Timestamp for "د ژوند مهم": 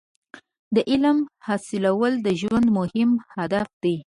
2.25-3.09